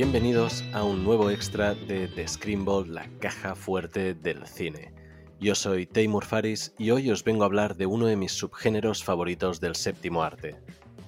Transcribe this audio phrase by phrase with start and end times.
[0.00, 4.92] Bienvenidos a un nuevo extra de The Screenball, la caja fuerte del cine.
[5.40, 9.02] Yo soy Taymur Faris y hoy os vengo a hablar de uno de mis subgéneros
[9.02, 10.54] favoritos del séptimo arte,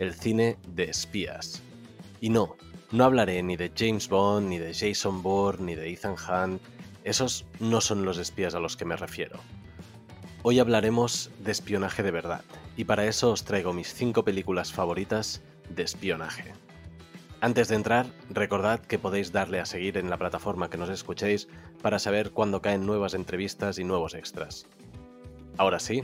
[0.00, 1.63] el cine de espías.
[2.21, 2.57] Y no,
[2.91, 6.61] no hablaré ni de James Bond, ni de Jason Bourne, ni de Ethan Hunt,
[7.04, 9.39] esos no son los espías a los que me refiero.
[10.43, 12.43] Hoy hablaremos de espionaje de verdad,
[12.77, 16.54] y para eso os traigo mis 5 películas favoritas de espionaje.
[17.43, 21.48] Antes de entrar, recordad que podéis darle a seguir en la plataforma que nos escuchéis
[21.81, 24.67] para saber cuándo caen nuevas entrevistas y nuevos extras.
[25.57, 26.03] Ahora sí,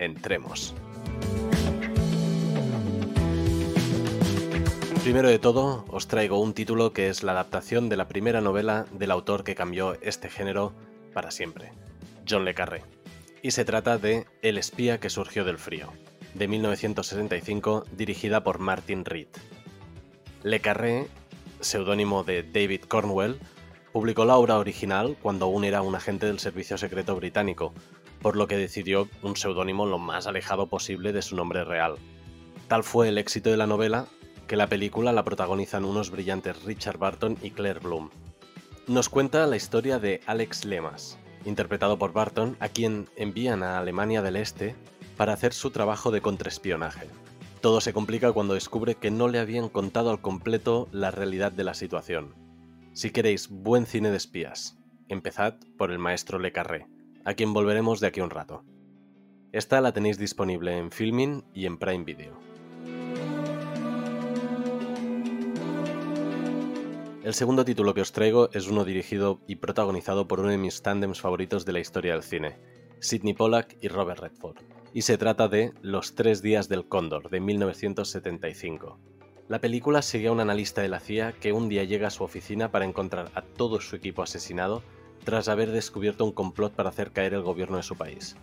[0.00, 0.74] entremos.
[5.04, 8.86] Primero de todo, os traigo un título que es la adaptación de la primera novela
[8.92, 10.72] del autor que cambió este género
[11.12, 11.72] para siempre,
[12.28, 12.82] John Le Carré.
[13.40, 15.92] Y se trata de El espía que surgió del frío,
[16.34, 19.28] de 1965, dirigida por Martin Reed.
[20.44, 21.06] Le Carré,
[21.60, 23.38] seudónimo de David Cornwell,
[23.92, 27.72] publicó la obra original cuando aún era un agente del Servicio Secreto Británico,
[28.20, 31.94] por lo que decidió un seudónimo lo más alejado posible de su nombre real.
[32.66, 34.06] Tal fue el éxito de la novela
[34.48, 38.10] que la película la protagonizan unos brillantes Richard Barton y Claire Bloom.
[38.88, 44.22] Nos cuenta la historia de Alex Lemas, interpretado por Barton, a quien envían a Alemania
[44.22, 44.74] del Este
[45.16, 47.06] para hacer su trabajo de contraespionaje.
[47.62, 51.62] Todo se complica cuando descubre que no le habían contado al completo la realidad de
[51.62, 52.34] la situación.
[52.92, 54.76] Si queréis buen cine de espías,
[55.08, 56.88] empezad por el maestro Le Carré,
[57.24, 58.64] a quien volveremos de aquí un rato.
[59.52, 62.36] Esta la tenéis disponible en Filmin y en Prime Video.
[67.22, 70.82] El segundo título que os traigo es uno dirigido y protagonizado por uno de mis
[70.82, 72.58] tándems favoritos de la historia del cine,
[73.02, 74.58] Sidney Pollack y Robert Redford
[74.94, 78.96] y se trata de Los tres días del cóndor, de 1975.
[79.48, 82.22] La película sigue a un analista de la CIA que un día llega a su
[82.22, 84.84] oficina para encontrar a todo su equipo asesinado
[85.24, 88.36] tras haber descubierto un complot para hacer caer el gobierno de su país.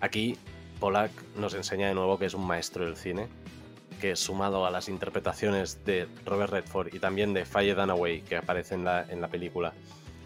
[0.00, 0.38] Aquí,
[0.80, 3.28] Pollack nos enseña de nuevo que es un maestro del cine,
[4.00, 8.74] que sumado a las interpretaciones de Robert Redford y también de Faye Dunaway que aparece
[8.74, 9.74] en la, en la película,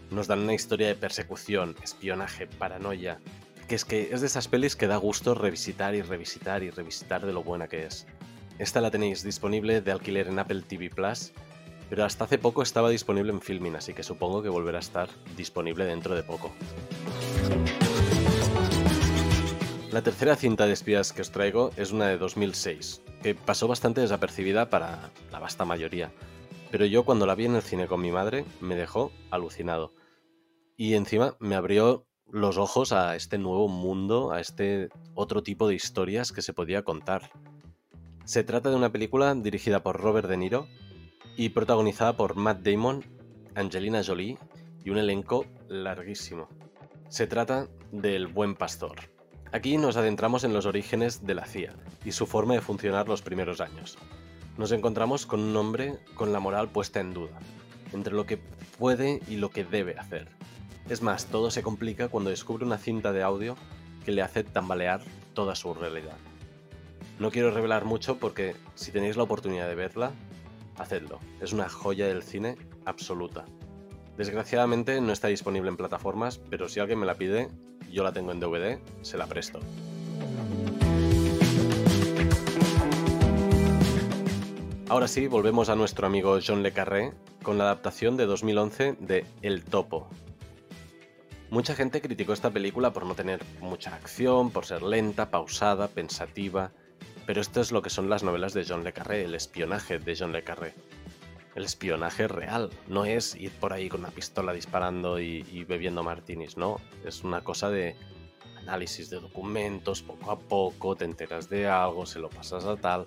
[0.09, 3.19] nos dan una historia de persecución, espionaje, paranoia,
[3.67, 7.25] que es que es de esas pelis que da gusto revisitar y revisitar y revisitar
[7.25, 8.07] de lo buena que es.
[8.59, 11.33] Esta la tenéis disponible de alquiler en Apple TV Plus,
[11.89, 15.09] pero hasta hace poco estaba disponible en Filmin, así que supongo que volverá a estar
[15.35, 16.53] disponible dentro de poco.
[19.91, 24.01] La tercera cinta de espías que os traigo es una de 2006, que pasó bastante
[24.01, 26.11] desapercibida para la vasta mayoría,
[26.71, 29.93] pero yo cuando la vi en el cine con mi madre me dejó alucinado.
[30.75, 35.75] Y encima me abrió los ojos a este nuevo mundo, a este otro tipo de
[35.75, 37.31] historias que se podía contar.
[38.25, 40.67] Se trata de una película dirigida por Robert De Niro
[41.37, 43.05] y protagonizada por Matt Damon,
[43.55, 44.37] Angelina Jolie
[44.83, 46.49] y un elenco larguísimo.
[47.07, 48.97] Se trata del Buen Pastor.
[49.53, 51.73] Aquí nos adentramos en los orígenes de la CIA
[52.03, 53.97] y su forma de funcionar los primeros años.
[54.57, 57.39] Nos encontramos con un hombre con la moral puesta en duda,
[57.93, 58.37] entre lo que
[58.77, 60.27] puede y lo que debe hacer
[60.89, 63.55] es más, todo se complica cuando descubre una cinta de audio
[64.05, 65.01] que le hace tambalear
[65.33, 66.17] toda su realidad.
[67.19, 70.11] No quiero revelar mucho porque si tenéis la oportunidad de verla,
[70.77, 71.19] hacedlo.
[71.41, 73.45] Es una joya del cine absoluta.
[74.17, 77.49] Desgraciadamente no está disponible en plataformas, pero si alguien me la pide,
[77.91, 79.59] yo la tengo en DVD, se la presto.
[84.89, 89.25] Ahora sí, volvemos a nuestro amigo John Le Carré con la adaptación de 2011 de
[89.41, 90.07] El Topo,
[91.49, 96.71] Mucha gente criticó esta película por no tener mucha acción, por ser lenta, pausada, pensativa,
[97.25, 100.15] pero esto es lo que son las novelas de John le Carré, el espionaje de
[100.17, 100.73] John le Carré.
[101.55, 106.57] El espionaje real, no es ir por ahí con una pistola disparando y, bebiendo martinis,
[106.57, 107.95] no, es una cosa de
[108.59, 113.05] análisis de documentos, poco a poco, te enteras de algo, se lo pasas a tal.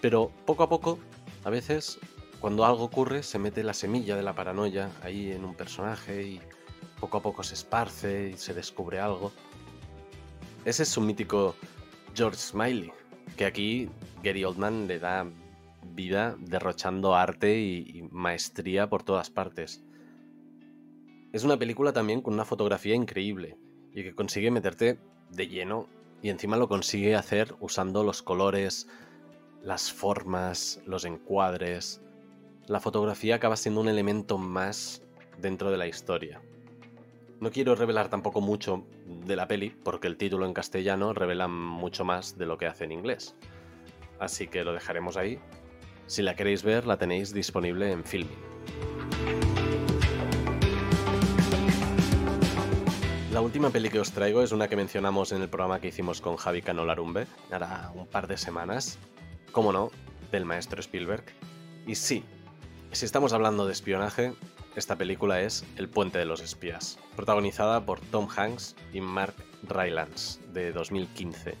[0.00, 0.98] Pero poco a poco,
[1.44, 1.98] a veces,
[2.40, 6.40] cuando algo ocurre, se mete la semilla de la paranoia ahí en un personaje y
[7.00, 9.32] poco a poco se esparce y se descubre algo.
[10.64, 11.54] Ese es su mítico
[12.14, 12.92] George Smiley,
[13.36, 13.88] que aquí
[14.22, 15.26] Gary Oldman le da
[15.94, 19.82] vida derrochando arte y, maestría por todas partes.
[21.32, 23.56] Es una película también con una fotografía increíble
[23.92, 24.98] y que consigue meterte
[25.30, 25.86] de lleno
[26.22, 28.88] y encima lo consigue hacer usando los colores,
[29.62, 32.00] las formas, los encuadres.
[32.66, 35.02] La fotografía acaba siendo un elemento más
[35.38, 36.40] dentro de la historia.
[37.40, 42.04] No quiero revelar tampoco mucho de la peli, porque el título en castellano revela mucho
[42.04, 43.36] más de lo que hace en inglés.
[44.18, 45.38] Así que lo dejaremos ahí.
[46.06, 48.36] Si la queréis ver, la tenéis disponible en Filming.
[53.32, 56.20] La última peli que os traigo es una que mencionamos en el programa que hicimos
[56.20, 58.98] con Javi Canolarumbe, hará un par de semanas,
[59.52, 59.92] como no,
[60.32, 61.22] del maestro Spielberg.
[61.86, 62.24] Y sí,
[62.90, 64.32] si estamos hablando de espionaje,
[64.78, 69.34] esta película es El puente de los espías, protagonizada por Tom Hanks y Mark
[69.68, 71.54] Rylance, de 2015.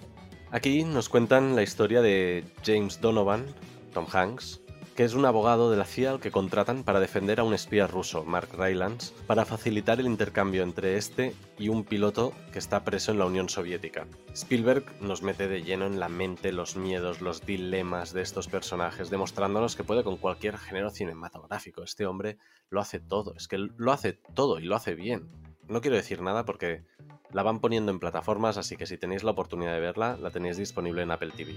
[0.50, 3.46] Aquí nos cuentan la historia de James Donovan,
[3.92, 4.60] Tom Hanks,
[4.98, 7.86] que es un abogado de la CIA al que contratan para defender a un espía
[7.86, 13.12] ruso, Mark Rylance, para facilitar el intercambio entre este y un piloto que está preso
[13.12, 14.08] en la Unión Soviética.
[14.34, 19.08] Spielberg nos mete de lleno en la mente los miedos, los dilemas de estos personajes,
[19.08, 21.84] demostrándonos que puede con cualquier género cinematográfico.
[21.84, 25.30] Este hombre lo hace todo, es que lo hace todo y lo hace bien.
[25.68, 26.82] No quiero decir nada porque
[27.30, 30.56] la van poniendo en plataformas, así que si tenéis la oportunidad de verla, la tenéis
[30.56, 31.54] disponible en Apple TV.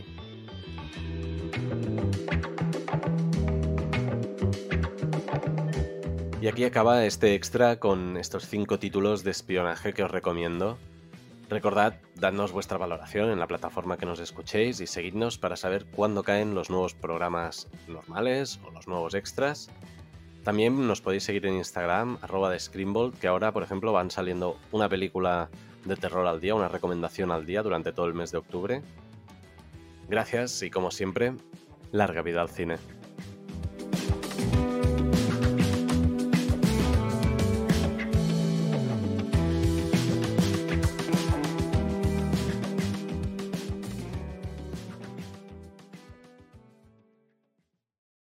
[6.42, 10.80] Y aquí acaba este extra con estos cinco títulos de espionaje que os recomiendo.
[11.52, 16.24] Recordad, dadnos vuestra valoración en la plataforma que nos escuchéis y seguidnos para saber cuándo
[16.24, 19.70] caen los nuevos programas normales o los nuevos extras.
[20.44, 22.60] También nos podéis seguir en Instagram, arroba de
[23.20, 25.52] que ahora, por ejemplo, van saliendo una película
[25.86, 28.82] de terror al día, una recomendación al día durante todo el mes de octubre.
[30.10, 31.36] Gracias y como siempre,
[31.92, 32.78] larga vida al cine.